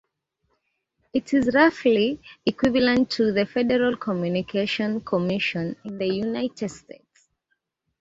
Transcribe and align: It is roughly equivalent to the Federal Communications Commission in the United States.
It 1.13 1.31
is 1.31 1.51
roughly 1.53 2.19
equivalent 2.47 3.11
to 3.11 3.31
the 3.31 3.45
Federal 3.45 3.95
Communications 3.97 5.03
Commission 5.05 5.75
in 5.85 5.99
the 5.99 6.07
United 6.07 6.69
States. 6.69 7.29